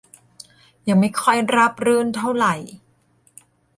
[0.87, 2.53] ยังไม่ค่อยราบรื่นเท่าไหร่